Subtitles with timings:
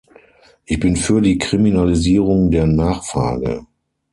[0.65, 3.63] Ich bin für die Kriminalisierung der Nachfrage.